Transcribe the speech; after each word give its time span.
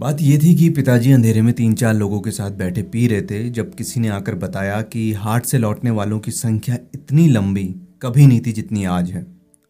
बात 0.00 0.20
यह 0.20 0.38
थी 0.38 0.54
कि 0.54 0.68
पिताजी 0.70 1.12
अंधेरे 1.12 1.40
में 1.42 1.52
तीन 1.54 1.74
चार 1.74 1.94
लोगों 1.94 2.20
के 2.20 2.30
साथ 2.30 2.50
बैठे 2.50 2.82
पी 2.82 3.06
रहे 3.08 3.22
थे, 3.22 3.48
जब 3.50 3.74
किसी 3.74 4.00
ने 4.00 4.08
आकर 4.08 4.34
बताया 4.34 4.80
कि 4.82 5.12
हाट 5.12 5.44
से 5.44 5.58
लौटने 5.58 5.90
वालों 5.90 6.18
की 6.20 6.30
संख्या 6.30 6.78
इतनी 6.94 7.26
लंबी 7.28 7.64
कभी 8.02 8.26
नहीं 8.26 8.40
थी 8.40 8.52
जितनी 8.52 8.84
आज 8.84 9.10
है। 9.10 9.26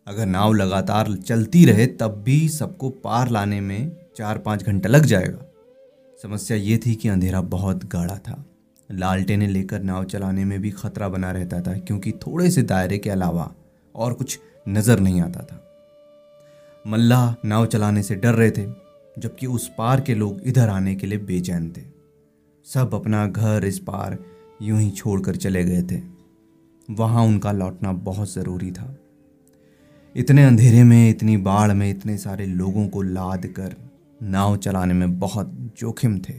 अगर 0.07 0.27
नाव 0.27 0.53
लगातार 0.53 1.13
चलती 1.15 1.65
रहे, 1.65 1.87
तब 1.87 2.23
भी 2.27 2.49
सबको 2.49 2.91
पार 2.91 3.31
लाने 3.31 3.61
में 3.61 3.91
चार 4.17 4.39
पाँच 4.39 4.65
घंटा 4.65 4.89
लग 4.89 5.05
जाएगा। 5.05 5.39
समस्या 6.23 6.57
ये 6.57 6.77
थी 6.77 6.95
कि 6.95 7.09
अंधेरा 7.09 7.41
बहुत 7.41 7.85
गाढ़ा 7.85 8.17
था। 8.19 8.45
लालटेने 8.91 9.47
लेकर 9.47 9.83
नाव 9.83 10.05
चलाने 10.05 10.45
में 10.45 10.61
भी 10.61 10.71
खतरा 10.71 11.09
बना 11.09 11.31
रहता 11.31 11.61
था, 11.61 11.73
क्योंकि 11.73 12.13
थोड़े 12.13 12.51
से 12.51 12.63
दायरे 12.63 12.99
के 12.99 13.11
अलावा 13.11 13.51
और 13.95 14.13
कुछ 14.13 14.39
नज़र 14.69 15.01
नहीं 15.01 15.21
आता 15.21 15.41
था। 15.41 15.61
मल्ला 16.87 17.35
नाव 17.45 17.67
चलाने 17.67 18.03
से 18.03 18.15
डर 18.15 18.35
रहे 18.35 18.51
थे। 18.51 18.90
जबकि 19.21 19.47
उस 19.47 19.73
पार 19.79 20.01
के 20.01 20.15
लोग 20.15 20.41
इधर 20.41 20.69
आने 20.69 20.95
के 20.95 21.07
लिए 21.07 21.19
बेचैन 21.19 21.71
थे। 21.77 21.83
सब 22.65 22.95
अपना 22.95 23.27
घर 23.27 23.65
इस 23.65 23.79
पार 23.79 24.19
यूँ 24.63 24.81
ही 24.81 24.91
छोड़कर 24.91 25.37
चले 25.37 25.65
गए 25.65 25.83
थे। 25.83 26.03
वहाँ 26.91 27.23
उनका 27.23 27.53
लौटना 27.53 27.93
बहुत 27.93 28.35
ज़रूरी 28.35 28.71
था। 28.73 28.97
इतने 30.17 30.45
अंधेरे 30.45 30.85
में, 30.85 31.11
इतनी 31.11 31.37
बाढ़ 31.37 31.73
में, 31.73 31.91
इतने 31.91 32.19
सारे 32.19 32.47
लोगों 32.47 32.89
को 32.89 33.03
लाद 33.03 33.47
कर 33.47 33.77
नाव 34.23 34.57
चलाने 34.57 34.95
में 34.95 35.19
बहुत 35.19 35.75
जोखिम 35.79 36.19
थे। 36.19 36.35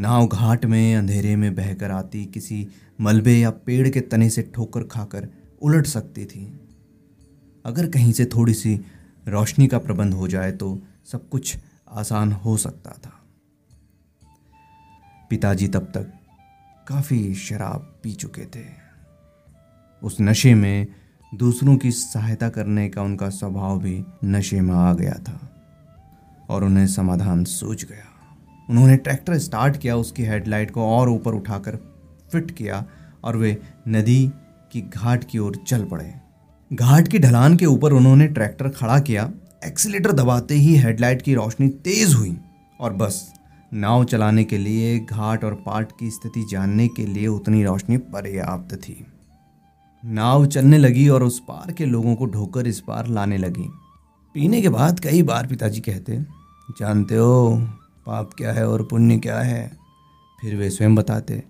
नाव 0.00 0.26
घाट 0.26 0.64
में, 0.64 0.96
अंधेरे 0.96 1.36
में 1.36 1.54
बहकर 1.54 1.90
आती 1.90 2.24
किसी 2.26 2.68
मलबे 3.00 3.32
या 3.32 3.50
पेड़ 3.50 3.88
के 3.88 4.00
तने 4.00 4.30
से 4.30 4.50
ठोकर 4.54 4.82
खाकर 4.82 5.28
उलट 5.62 5.86
सकती 5.86 6.24
थी। 6.24 6.60
अगर 7.64 7.86
कहीं 7.86 8.12
से 8.12 8.24
थोड़ी 8.24 8.54
सी 8.54 8.80
रोशनी 9.28 9.66
का 9.66 9.78
प्रबंध 9.78 10.14
हो 10.14 10.28
जाए 10.28 10.52
तो 10.52 10.82
सब 11.12 11.28
कुछ 11.28 11.56
आसान 11.92 12.32
हो 12.32 12.56
सकता 12.56 12.90
था। 12.90 13.12
पिताजी 15.30 15.68
तब 15.68 15.82
तक 15.82 16.12
काफ़ी 16.88 17.34
शराब 17.34 18.00
पी 18.02 18.12
चुके 18.12 18.44
थे। 18.44 18.64
उस 20.02 20.16
नशे 20.20 20.54
में 20.54 20.86
दूसरों 21.34 21.76
की 21.76 21.90
सहायता 21.90 22.48
करने 22.48 22.88
का 22.88 23.02
उनका 23.02 23.28
स्वभाव 23.28 23.78
भी 23.78 24.04
नशे 24.24 24.60
में 24.60 24.74
आ 24.74 24.92
गया 24.94 25.12
था 25.12 25.40
और 26.50 26.64
उन्हें 26.64 26.86
समाधान 26.86 27.44
सूझ 27.44 27.84
गया। 27.84 28.06
उन्होंने 28.70 28.96
ट्रैक्टर 28.96 29.38
स्टार्ट 29.38 29.76
किया, 29.76 29.96
उसकी 29.96 30.22
हेडलाइट 30.22 30.70
को 30.70 30.86
और 30.86 31.08
ऊपर 31.08 31.34
उठाकर 31.34 31.76
फिट 32.32 32.50
किया 32.50 32.84
और 33.24 33.36
वे 33.36 33.62
नदी 33.88 34.32
की 34.72 34.80
घाट 34.80 35.24
की 35.30 35.38
ओर 35.38 35.56
चल 35.66 35.84
पड़े। 35.84 36.14
घाट 36.72 37.08
की 37.08 37.18
ढलान 37.18 37.56
के 37.56 37.66
ऊपर 37.66 37.92
उन्होंने 37.92 38.26
ट्रैक्टर 38.26 38.68
खड़ा 38.68 38.98
किया 38.98 39.32
एक्सीटर 39.66 40.12
दबाते 40.12 40.54
ही 40.54 40.76
हेडलाइट 40.76 41.22
की 41.22 41.34
रोशनी 41.34 41.68
तेज 41.68 42.14
हुई 42.14 42.36
और 42.80 42.92
बस, 42.92 43.32
नाव 43.74 44.04
चलाने 44.04 44.44
के 44.44 44.58
लिए, 44.58 44.98
घाट 44.98 45.44
और 45.44 45.54
पाट 45.54 45.92
की 46.00 46.10
स्थिति 46.10 46.46
जानने 46.50 46.88
के 46.88 47.06
लिए 47.06 47.26
उतनी 47.26 47.64
रोशनी 47.64 47.96
पर्याप्त 47.96 48.74
थी। 48.74 49.06
नाव 50.04 50.46
चलने 50.46 50.78
लगी 50.78 51.08
और 51.08 51.22
उस 51.22 51.40
पार 51.40 51.72
के 51.72 51.84
लोगों 51.84 52.14
को 52.14 52.26
ढोकर 52.26 52.66
इस 52.66 52.80
पार 52.80 53.06
लाने 53.06 53.38
लगी। 53.38 53.68
पीने 54.34 54.62
के 54.62 54.68
बाद 54.68 55.00
कई 55.00 55.22
बार 55.22 55.46
पिताजी 55.46 55.80
कहते, 55.80 56.18
जानते 56.80 57.16
हो, 57.16 57.66
पाप 58.06 58.30
क्या 58.38 58.52
है 58.52 58.68
और 58.68 58.82
पुण्य 58.82 59.18
क्या 59.18 59.38
है? 59.38 59.72
फिर 60.40 60.56
वे 60.56 60.70
स्वयं 60.70 60.94
बताते, 60.94 61.42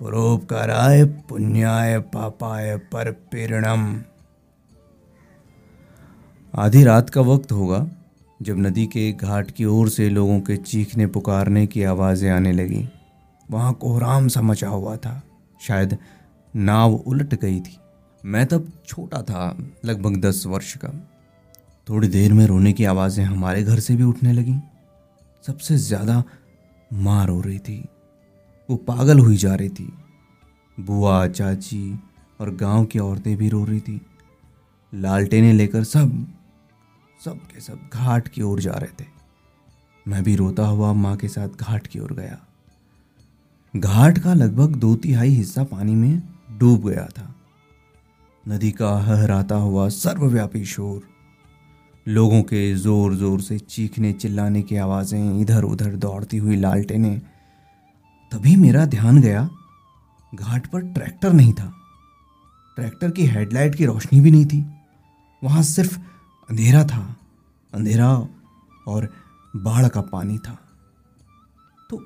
परोपकाराय 0.00 1.04
पुण्याय 1.04 1.98
पापाय 1.98 2.76
पर 2.76 3.10
प्रेरणम 3.10 4.02
आधी 6.54 6.84
रात 6.84 7.10
का 7.10 7.20
वक्त 7.20 7.52
होगा 7.52 7.86
जब 8.42 8.58
नदी 8.58 8.86
के 8.86 9.12
घाट 9.12 9.50
की 9.50 9.64
ओर 9.64 9.88
से 9.88 10.08
लोगों 10.08 10.40
के 10.40 10.56
चीखने 10.56 11.06
पुकारने 11.06 11.66
की 11.66 11.82
आवाज़ें 11.82 12.30
आने 12.30 12.52
लगीं। 12.52 12.86
वहाँ 13.50 13.72
कोहराम 13.72 14.28
सा 14.28 14.42
मचा 14.42 14.68
हुआ 14.68 14.96
था। 14.96 15.22
शायद 15.60 15.96
नाव 16.56 16.94
उलट 16.94 17.34
गई 17.34 17.60
थी। 17.60 17.76
मैं 18.24 18.46
तब 18.46 18.72
छोटा 18.86 19.22
था, 19.22 19.56
लगभग 19.84 20.16
दस 20.16 20.46
वर्ष 20.46 20.76
का। 20.76 20.88
थोड़ी 21.88 22.08
देर 22.08 22.32
में 22.32 22.46
रोने 22.46 22.72
की 22.72 22.84
आवाज़ें 22.84 23.24
हमारे 23.24 23.62
घर 23.62 23.78
से 23.78 23.96
भी 23.96 24.02
उठने 24.02 24.32
लगीं। 24.32 24.58
सबसे 25.44 25.76
ज़्यादा 25.76 26.22
माँ 26.92 27.26
रो 27.26 27.40
रही 27.40 27.58
थी। 27.58 27.88
वो 28.68 28.76
पागल 28.76 29.18
हुई 29.18 29.36
जा 29.36 29.54
रही 29.54 29.68
थी। 29.68 29.92
बुआ, 30.78 31.26
चाची 31.28 32.00
और 32.40 32.54
गाँव 32.54 32.84
की 32.84 32.98
औरतें 32.98 33.36
भी 33.36 33.48
रो 33.48 33.64
रही 33.64 33.80
थी। 33.80 34.00
लालटेने 34.94 35.52
लेकर 35.52 35.84
सब 35.84 36.26
सब 37.20 37.38
के 37.46 37.60
सब 37.60 37.78
घाट 37.94 38.28
की 38.28 38.42
ओर 38.42 38.60
जा 38.60 38.72
रहे 38.72 38.90
थे। 39.00 39.06
मैं 40.06 40.22
भी 40.24 40.34
रोता 40.36 40.66
हुआ 40.66 40.92
माँ 40.94 41.16
के 41.16 41.28
साथ 41.28 41.48
घाट 41.60 41.86
की 41.86 41.98
ओर 41.98 42.12
गया। 42.12 42.38
घाट 43.74 44.18
का 44.18 44.34
लगभग 44.34 44.76
दो 44.76 44.94
तिहाई 44.96 45.30
हिस्सा 45.30 45.64
पानी 45.66 45.94
में 45.94 46.22
डूब 46.58 46.88
गया 46.88 47.06
था। 47.08 47.34
नदी 48.46 48.70
का 48.72 48.90
हहराता 49.00 49.54
हुआ 49.56 49.88
सर्वव्यापी 49.90 50.64
शोर, 50.66 51.00
लोगों 52.06 52.42
के 52.42 52.74
ज़ोर 52.76 53.14
ज़ोर 53.14 53.40
से 53.40 53.58
चीखने 53.58 54.12
चिल्लाने 54.14 54.62
की 54.62 54.76
आवाज़ें 54.78 55.40
इधर 55.40 55.64
उधर 55.64 55.96
दौड़ती 55.96 56.36
हुई 56.36 56.56
लालटेने 56.56 57.10
तभी 58.32 58.54
मेरा 58.56 58.84
ध्यान 58.86 59.20
गया। 59.22 59.48
घाट 60.32 60.66
पर 60.66 60.80
ट्रैक्टर 60.84 61.32
नहीं 61.32 61.52
था। 61.52 61.72
ट्रैक्टर 62.76 63.10
की 63.10 63.26
हेडलाइट 63.26 63.74
की 63.74 63.86
रोशनी 63.86 64.20
भी 64.20 64.30
नहीं 64.30 64.46
थी। 64.46 64.64
वहाँ 65.42 65.62
सिर्फ़ 65.64 65.98
अंधेरा 66.48 66.84
था, 66.84 67.16
अंधेरा 67.74 68.08
और 68.86 69.08
बाढ़ 69.56 69.88
का 69.88 70.00
पानी 70.00 70.38
था। 70.38 70.58
तो 71.90 71.96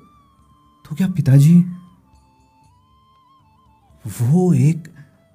तो 0.85 0.95
क्या 0.95 1.07
पिताजी, 1.07 1.55
वो 4.05 4.53
एक 4.53 4.87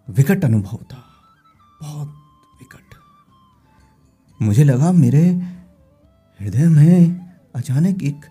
विकट 0.08 0.44
अनुभव 0.44 0.78
था, 0.92 1.04
बहुत 1.82 2.08
विकट। 2.60 2.96
मुझे 4.42 4.64
लगा 4.64 4.92
मेरे 4.92 5.28
हृदय 6.40 6.68
में 6.68 7.26
अचानक 7.54 8.02
एक 8.02 8.26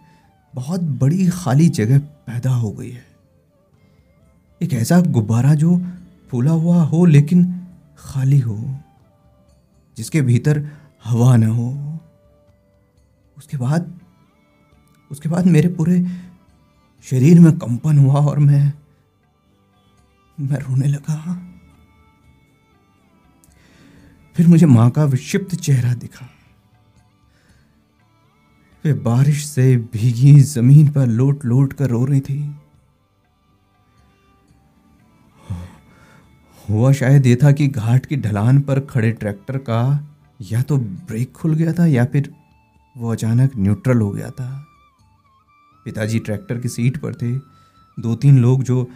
बहुत 0.53 0.81
बड़ी 0.81 1.29
खाली 1.29 1.69
जगह 1.69 1.99
पैदा 1.99 2.51
हो 2.51 2.71
गई 2.71 2.91
है। 2.91 3.05
एक 4.61 4.73
ऐसा 4.73 4.99
गुब्बारा 5.01 5.53
जो 5.53 5.77
फूला 6.31 6.51
हुआ 6.51 6.83
हो, 6.83 7.05
लेकिन 7.05 7.67
खाली 7.99 8.39
हो। 8.39 8.55
जिसके 9.97 10.21
भीतर 10.21 10.69
हवा 11.03 11.35
न 11.35 11.43
हो। 11.43 11.99
उसके 13.37 13.57
बाद 13.57 13.99
उसके 15.11 15.29
बाद 15.29 15.45
मेरे 15.45 15.69
पूरे 15.69 16.05
शरीर 17.05 17.39
में 17.39 17.51
कंपन 17.59 17.97
हुआ 17.97 18.13
और 18.13 18.39
मैं 18.39 18.73
मैं 20.39 20.59
रोने 20.59 20.87
लगा। 20.87 21.35
फिर 24.35 24.47
मुझे 24.47 24.65
माँ 24.65 24.89
का 24.89 25.03
विक्षिप्त 25.03 25.55
चेहरा 25.55 25.93
दिखा। 25.93 26.29
वे 28.85 28.93
बारिश 28.93 29.45
से 29.45 29.77
भीगी 29.77 30.39
ज़मीन 30.39 30.87
पर 30.91 31.07
लोट 31.07 31.45
लोट 31.45 31.73
कर 31.73 31.89
रो 31.89 32.05
रही 32.05 32.21
थी। 32.21 32.55
हुआ 36.69 36.91
शायद 36.91 37.25
ये 37.25 37.35
था 37.35 37.51
कि 37.51 37.67
घाट 37.67 38.05
की 38.05 38.15
ढलान 38.15 38.61
पर 38.61 38.79
खड़े 38.79 39.11
ट्रैक्टर 39.11 39.57
का 39.57 40.09
या 40.41 40.61
तो 40.61 40.77
ब्रेक 40.77 41.31
खुल 41.31 41.53
गया 41.53 41.73
था 41.73 41.85
या 41.85 42.05
फिर 42.05 42.33
वो 42.97 43.11
अचानक 43.11 43.51
न्यूट्रल 43.57 44.01
हो 44.01 44.11
गया 44.11 44.29
था। 44.29 44.65
पिताजी 45.85 46.19
ट्रैक्टर 46.19 46.59
की 46.59 46.69
सीट 46.69 46.97
पर 46.97 47.13
थे। 47.13 47.35
दो 48.01 48.15
तीन 48.15 48.39
लोग 48.39 48.63
जो 48.63 48.89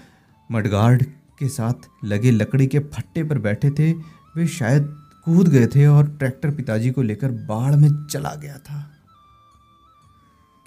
मडगार्ड 0.51 1.03
के 1.39 1.49
साथ 1.49 1.73
लगे 2.05 2.31
लकड़ी 2.31 2.67
के 2.67 2.79
फट्टे 2.79 3.23
पर 3.23 3.37
बैठे 3.37 3.71
थे, 3.71 3.93
वे 4.35 4.47
शायद 4.47 4.97
कूद 5.25 5.47
गए 5.47 5.67
थे 5.67 5.85
और 5.87 6.07
ट्रैक्टर 6.07 6.51
पिताजी 6.51 6.91
को 6.91 7.01
लेकर 7.01 7.31
बाढ़ 7.31 7.75
में 7.75 8.07
चला 8.07 8.35
गया 8.35 8.57
था। 8.57 8.91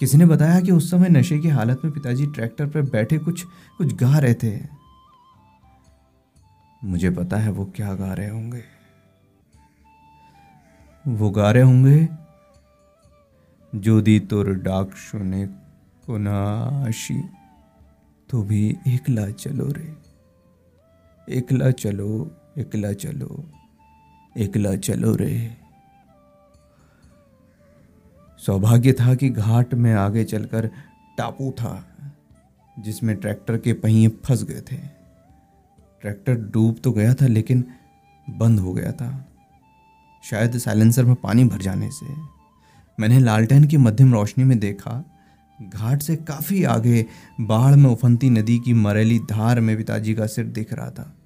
किसी 0.00 0.18
ने 0.18 0.26
बताया 0.26 0.60
कि 0.60 0.72
उस 0.72 0.90
समय 0.90 1.08
नशे 1.08 1.38
की 1.38 1.48
हालत 1.48 1.80
में 1.84 1.92
पिताजी 1.94 2.26
ट्रैक्टर 2.26 2.66
पर 2.66 2.82
बैठे 2.82 3.18
कुछ 3.18 3.44
कुछ 3.78 3.94
गा 3.94 4.18
रहे 4.18 4.34
थे। 4.34 4.83
मुझे 6.84 7.10
पता 7.10 7.36
है 7.36 7.50
वो 7.50 7.64
क्या 7.76 7.94
गा 7.94 8.12
रहे 8.14 8.28
होंगे। 8.28 8.62
वो 11.04 11.30
गा 11.30 11.50
रहे 11.50 11.62
होंगे 11.62 12.08
जोदी 13.72 14.18
तुर 14.20 14.52
डाक 14.54 14.92
सुने 14.94 15.46
को 16.06 16.18
नाशी 16.18 17.20
तो 18.28 18.42
भी 18.42 18.76
एकला 18.86 19.28
चलो 19.30 19.66
रे। 19.68 19.94
एकला 21.28 21.70
चलो 21.70 22.08
एकला 22.58 22.92
चलो 22.92 23.44
एकला 24.36 24.74
चलो 24.76 25.14
रे। 25.16 25.56
सौभाग्य 28.42 28.92
था 28.92 29.14
कि 29.14 29.28
घाट 29.28 29.74
में 29.74 29.92
आगे 29.94 30.24
चलकर 30.24 30.66
टापू 31.18 31.50
था, 31.50 31.74
जिसमें 32.76 33.16
ट्रैक्टर 33.16 33.58
के 33.58 33.72
पहिए 33.72 34.08
फंस 34.24 34.42
गए 34.44 34.60
थे। 34.72 35.03
ट्रैक्टर 36.04 36.34
डूब 36.34 36.76
तो 36.84 36.92
गया 36.92 37.14
था, 37.14 37.26
लेकिन 37.26 37.64
बंद 38.30 38.60
हो 38.60 38.72
गया 38.72 38.92
था। 38.92 39.28
शायद 40.30 40.58
साइलेंसर 40.58 41.04
में 41.04 41.14
पानी 41.14 41.44
भर 41.44 41.58
जाने 41.58 41.90
से। 41.90 42.06
मैंने 43.00 43.18
लालटेन 43.18 43.64
की 43.64 43.76
मध्यम 43.76 44.14
रोशनी 44.14 44.44
में 44.44 44.58
देखा, 44.58 45.04
घाट 45.74 46.02
से 46.02 46.16
काफ़ी 46.16 46.64
आगे 46.64 47.06
बाढ़ 47.40 47.74
में 47.74 47.90
उफनती 47.90 48.30
नदी 48.30 48.58
की 48.58 48.72
मरेली 48.72 49.18
धार 49.18 49.60
में 49.60 49.76
पिताजी 49.76 50.14
का 50.14 50.26
सिर 50.26 50.44
दिख 50.44 50.72
रहा 50.72 50.90
था। 50.90 51.16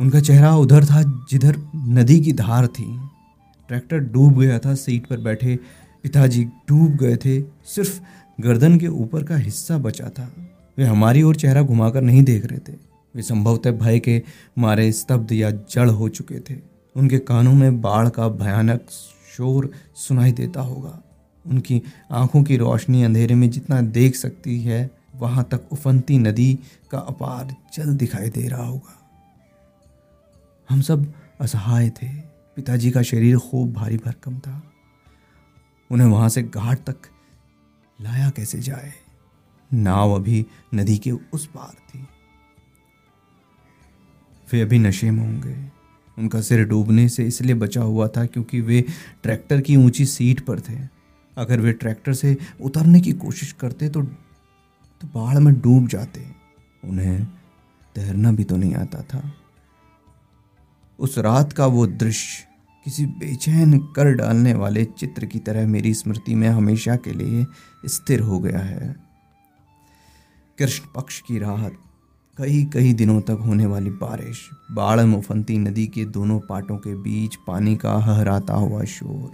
उनका 0.00 0.20
चेहरा 0.20 0.56
उधर 0.56 0.84
था 0.84 1.02
जिधर 1.02 1.58
नदी 1.76 2.20
की 2.20 2.32
धार 2.32 2.66
थी। 2.66 3.00
ट्रैक्टर 3.68 3.98
डूब 3.98 4.40
गया 4.40 4.58
था, 4.58 4.74
सीट 4.74 5.06
पर 5.06 5.20
बैठे 5.20 5.56
पिताजी 6.02 6.44
डूब 6.44 6.96
गए 6.96 7.16
थे। 7.16 7.42
सिर्फ़ 7.42 8.00
गर्दन 8.40 8.78
के 8.78 8.88
ऊपर 8.88 9.24
का 9.24 9.36
हिस्सा 9.36 9.78
बचा 9.78 10.08
था। 10.08 10.32
वे 10.78 10.84
हमारी 10.84 11.22
ओर 11.22 11.36
चेहरा 11.36 11.62
घुमाकर 11.62 12.02
नहीं 12.02 12.22
देख 12.22 12.46
रहे 12.46 12.58
थे। 12.58 12.93
वे 13.16 13.22
संभवतः 13.22 13.70
भय 13.70 13.98
के 13.98 14.22
मारे 14.58 14.92
स्तब्ध 14.92 15.32
या 15.32 15.50
जड़ 15.50 15.90
हो 15.90 16.08
चुके 16.08 16.40
थे। 16.40 16.58
उनके 16.96 17.18
कानों 17.18 17.52
में 17.52 17.80
बाढ़ 17.80 18.08
का 18.08 18.28
भयानक 18.28 18.86
शोर 19.36 19.70
सुनाई 19.94 20.32
देता 20.32 20.60
होगा। 20.60 21.02
उनकी 21.46 21.82
आँखों 22.10 22.42
की 22.42 22.56
रोशनी 22.56 23.02
अंधेरे 23.02 23.34
में 23.34 23.50
जितना 23.50 23.80
देख 23.80 24.16
सकती 24.16 24.60
है, 24.60 24.90
वहाँ 25.16 25.44
तक 25.44 25.72
उफनती 25.72 26.18
नदी 26.18 26.58
का 26.90 26.98
अपार 26.98 27.56
जल 27.74 27.96
दिखाई 27.96 28.28
दे 28.28 28.48
रहा 28.48 28.66
होगा। 28.66 29.10
हम 30.70 30.80
सब 30.80 31.12
असहाय 31.40 31.90
थे। 31.90 32.08
पिताजी 32.56 32.90
का 32.90 33.02
शरीर 33.02 33.38
खूब 33.38 33.72
भारी 33.72 33.96
भरकम 33.96 34.38
था। 34.38 34.72
उन्हें 35.90 36.08
वहाँ 36.08 36.28
से 36.28 36.42
घाट 36.42 36.78
तक 36.78 36.96
लाया 38.00 38.30
कैसे 38.30 38.60
जाए? 38.60 38.92
नाव 39.74 40.12
अभी 40.12 40.46
नदी 40.74 40.98
के 40.98 41.10
उस 41.10 41.46
पार 41.46 41.74
थी। 41.88 42.06
वे 44.54 44.60
अभी 44.60 44.78
नशे 44.78 45.10
में 45.10 45.20
होंगे। 45.20 45.54
उनका 46.18 46.40
सिर 46.40 46.64
डूबने 46.64 47.08
से 47.08 47.24
इसलिए 47.26 47.54
बचा 47.54 47.80
हुआ 47.82 48.06
था 48.08 48.24
क्योंकि 48.26 48.60
वे 48.60 48.84
ट्रैक्टर 49.22 49.60
की 49.60 49.76
ऊँची 49.76 50.04
सीट 50.06 50.40
पर 50.40 50.60
थे। 50.60 50.78
अगर 51.36 51.60
वे 51.60 51.72
ट्रैक्टर 51.72 52.12
से 52.14 52.36
उतरने 52.60 53.00
की 53.00 53.12
कोशिश 53.12 53.52
करते 53.52 53.88
तो 53.88 54.02
तो 54.02 55.06
बाढ़ 55.14 55.38
में 55.38 55.54
डूब 55.60 55.88
जाते। 55.88 56.24
उन्हें 56.84 57.24
तैरना 57.96 58.32
भी 58.32 58.44
तो 58.44 58.56
नहीं 58.56 58.74
आता 58.74 59.02
था। 59.02 59.32
उस 60.98 61.18
रात 61.18 61.52
का 61.52 61.66
वो 61.66 61.86
दृश्य 61.86 62.46
किसी 62.86 63.06
बेचैन 63.06 63.78
कर 63.96 64.12
डालने 64.12 64.54
वाले 64.54 64.84
चित्र 64.84 65.26
की 65.26 65.38
तरह 65.38 65.66
मेरी 65.66 65.94
स्मृति 65.94 66.34
में 66.34 66.48
हमेशा 66.48 66.96
के 66.96 67.12
लिए 67.12 67.44
स्थिर 67.86 68.20
हो 68.20 68.38
गया 68.38 68.58
है। 68.58 68.94
कृष्ण 70.58 70.84
पक्ष 70.96 71.20
की 71.20 71.38
राहत 71.38 71.78
कई 72.38 72.64
कई 72.64 72.92
दिनों 72.92 73.20
तक 73.20 73.38
होने 73.40 73.66
वाली 73.66 73.90
बारिश, 73.90 74.50
बाढ़, 74.70 75.00
मुफंती 75.00 75.58
नदी 75.58 75.86
के 75.86 76.04
दोनों 76.04 76.40
पाटों 76.40 76.76
के 76.76 76.94
बीच 76.94 77.34
पानी 77.36 77.76
का 77.76 77.92
हहराता 77.92 78.54
हुआ 78.54 78.84
शोर। 78.84 79.30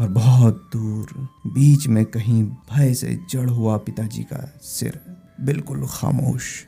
और 0.00 0.08
बहुत 0.08 0.70
दूर, 0.72 1.28
बीच 1.46 1.86
में 1.86 2.04
कहीं 2.04 2.44
भय 2.44 2.94
से 2.94 3.18
जड़ 3.30 3.50
हुआ 3.50 3.76
पिताजी 3.76 4.22
का 4.22 4.58
सिर 4.62 5.00
बिल्कुल 5.40 5.86
खामोश। 5.90 6.66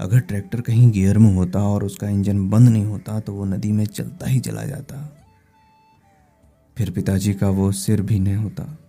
अगर 0.00 0.20
ट्रैक्टर 0.20 0.60
कहीं 0.60 0.90
गियर 0.90 1.18
में 1.18 1.34
होता 1.34 1.62
और 1.62 1.84
उसका 1.84 2.08
इंजन 2.08 2.48
बंद 2.50 2.68
नहीं 2.68 2.84
होता 2.84 3.20
तो 3.20 3.32
वो 3.34 3.44
नदी 3.44 3.72
में 3.72 3.84
चलता 3.86 4.26
ही 4.26 4.40
चला 4.40 4.62
जाता। 4.62 4.96
फिर 6.76 6.90
पिताजी 6.90 7.34
का 7.34 7.48
वो 7.48 7.72
सिर 7.72 8.02
भी 8.02 8.18
नहीं 8.18 8.34
होता। 8.34 8.79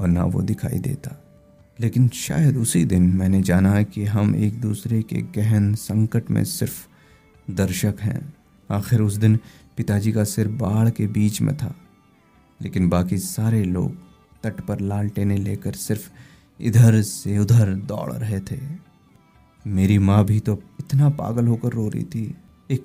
और 0.00 0.08
ना 0.08 0.24
वो 0.24 0.42
दिखाई 0.42 0.78
देता। 0.78 1.16
लेकिन 1.80 2.08
शायद 2.08 2.56
उसी 2.56 2.84
दिन 2.84 3.02
मैंने 3.02 3.42
जाना 3.42 3.82
कि 3.82 4.04
हम 4.04 4.34
एक 4.36 4.60
दूसरे 4.60 5.02
के 5.02 5.22
गहन 5.36 5.74
संकट 5.74 6.30
में 6.30 6.44
सिर्फ़ 6.44 6.86
दर्शक 7.50 7.94
हैं। 8.00 8.34
आखिर 8.70 9.00
उस 9.00 9.14
दिन 9.14 9.38
पिताजी 9.76 10.12
का 10.12 10.24
सिर 10.24 10.48
बाढ़ 10.48 10.90
के 10.90 11.06
बीच 11.06 11.40
में 11.40 11.56
था, 11.56 11.74
लेकिन 12.60 12.88
बाकी 12.88 13.18
सारे 13.18 13.62
लोग 13.64 13.94
तट 14.42 14.60
पर 14.60 14.80
लालटेने 14.80 15.36
लेकर 15.36 15.72
सिर्फ़ 15.72 16.10
इधर 16.60 17.00
से 17.02 17.38
उधर 17.38 17.74
दौड़ 17.74 18.12
रहे 18.12 18.40
थे। 18.40 18.60
मेरी 19.66 19.98
माँ 19.98 20.24
भी 20.24 20.40
तो 20.40 20.62
इतना 20.80 21.08
पागल 21.10 21.46
होकर 21.46 21.68
रो 21.68 21.88
रही 21.88 22.04
थी। 22.04 22.34
एक 22.70 22.82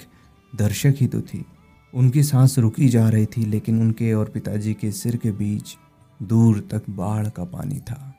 दर्शक 0.56 0.96
ही 0.98 1.08
तो 1.08 1.22
थी। 1.22 1.46
उनकी 1.94 2.24
सांस 2.24 2.58
रुकी 2.60 2.90
जा 2.90 3.10
रही 3.10 3.26
थी, 3.26 3.46
लेकिन 3.46 3.80
उनके 3.82 4.14
और 4.14 4.30
पिताजी 4.30 4.74
के 4.74 4.92
सिर 4.92 5.16
के 5.16 5.32
बीच 5.32 5.78
दूर 6.20 6.60
तक 6.72 6.90
बाढ़ 6.90 7.28
का 7.30 7.44
पानी 7.44 7.80
था। 7.80 8.14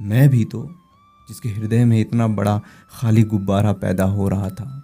मैं 0.00 0.28
भी 0.28 0.44
तो 0.44 0.62
जिसके 1.28 1.48
हृदय 1.48 1.84
में 1.84 2.00
इतना 2.00 2.26
बड़ा 2.28 2.60
खाली 2.90 3.22
गुब्बारा 3.22 3.72
पैदा 3.72 4.04
हो 4.04 4.28
रहा 4.28 4.48
था, 4.50 4.82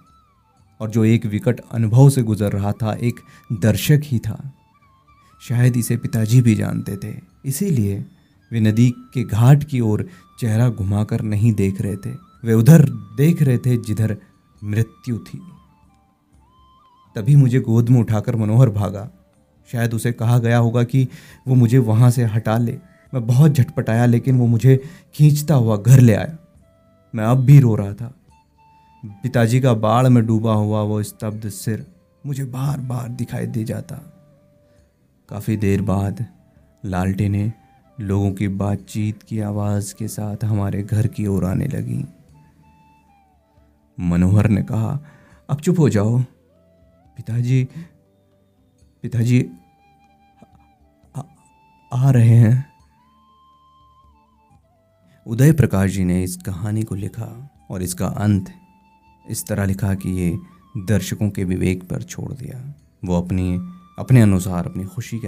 और 0.81 0.91
जो 0.91 1.05
एक 1.05 1.27
विकट 1.27 1.61
अनुभव 1.73 2.09
से 2.11 2.23
गुजर 2.23 2.53
रहा 2.53 2.73
था, 2.73 2.93
एक 2.93 3.21
दर्शक 3.53 4.01
ही 4.05 4.19
था। 4.19 4.53
शायद 5.43 5.77
इसे 5.77 5.97
पिताजी 5.97 6.41
भी 6.43 6.55
जानते 6.55 6.97
थे, 6.97 7.15
इसीलिए 7.45 8.05
वे 8.51 8.61
नदी 8.61 8.91
के 9.15 9.25
घाट 9.25 9.65
की 9.65 9.81
ओर 9.81 10.09
चेहरा 10.41 10.69
घुमाकर 10.69 11.21
नहीं 11.21 11.53
देख 11.53 11.81
रहे 11.81 11.97
थे। 11.97 12.15
वे 12.45 12.55
उधर 12.55 12.85
देख 13.17 13.43
रहे 13.43 13.59
थे 13.59 13.77
जिधर 13.77 14.17
मृत्यु 14.65 15.19
थी। 15.19 15.41
तभी 17.17 17.37
मुझे 17.37 17.61
गोद 17.61 17.89
में 17.89 18.01
उठाकर 18.01 18.37
मनोहर 18.37 18.71
भागा। 18.71 19.09
शायद 19.73 19.95
उसे 19.95 20.13
कहा 20.13 20.39
गया 20.39 20.59
होगा 20.59 20.85
कि 20.85 21.09
वो 21.49 21.55
मुझे 21.55 21.79
वहाँ 21.79 22.11
से 22.11 22.25
हटा 22.25 22.59
ले। 22.59 22.79
मैं 23.15 23.27
बहुत 23.27 23.53
झटपटाया, 23.53 24.07
लेकिन 24.07 24.39
वो 24.39 24.47
मुझे 24.47 24.83
खींचता 25.15 25.55
हुआ 25.55 25.77
घर 25.77 26.01
ले 26.01 26.15
आया। 26.15 26.37
मैं 27.15 27.25
अब 27.25 27.39
भी 27.39 27.61
रो 27.61 27.75
रहा 27.75 27.93
था। 27.93 28.15
पिताजी 29.07 29.61
का 29.61 29.75
बाढ़ 29.75 30.07
में 30.07 30.27
डूबा 30.27 30.53
हुआ 30.53 30.83
वो 30.83 31.03
स्तब्ध 31.03 31.49
सिर 31.49 31.87
मुझे 32.27 32.45
बार 32.45 32.81
बार 32.81 33.09
दिखाई 33.09 33.47
दे 33.47 33.65
जाता। 33.65 33.97
काफ़ी 35.29 35.57
देर 35.57 35.83
बाद 35.83 36.27
लालटे 36.85 37.29
ने 37.29 37.53
लोगों 38.01 38.33
की 38.33 38.49
बातचीत 38.49 39.23
की 39.23 39.41
आवाज़ 39.41 39.95
के 39.95 40.09
साथ 40.09 40.45
हमारे 40.45 40.83
घर 40.83 41.07
की 41.07 41.27
ओर 41.27 41.45
आने 41.45 41.67
लगी। 41.67 42.05
मनोहर 44.01 44.49
ने 44.49 44.63
कहा, 44.63 45.01
अब 45.49 45.61
चुप 45.61 45.79
हो 45.79 45.89
जाओ। 45.89 46.19
पिताजी 47.17 47.69
पिताजी 49.03 49.51
आ, 51.17 51.23
आ 51.93 52.11
रहे 52.11 52.37
हैं। 52.37 52.73
उदय 55.27 55.53
प्रकाश 55.53 55.91
जी 55.91 56.05
ने 56.05 56.25
इस 56.25 56.37
कहानी 56.37 56.83
को 56.83 56.95
लिखा 56.95 57.51
और 57.71 57.83
इसका 57.83 58.07
अंत 58.07 58.55
इस 59.31 59.47
तरह 59.47 59.65
लिखा 59.65 59.95
कि 59.95 60.11
ये 60.11 60.39
दर्शकों 60.77 61.31
के 61.31 61.45
विवेक 61.45 61.89
पर 61.89 62.03
छोड़ 62.03 62.33
दिया। 62.33 62.75
वो 63.05 63.23
अपनी 63.23 63.57
अपने 63.99 64.21
अनुसार 64.21 64.67
अपनी 64.67 64.85
खुशी 64.85 65.19
के 65.19 65.27